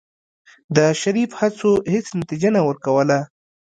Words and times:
د 0.75 0.77
شريف 1.01 1.31
هڅو 1.39 1.71
هېڅ 1.93 2.07
نتيجه 2.19 2.49
نه 2.55 2.61
ورکوله. 2.67 3.17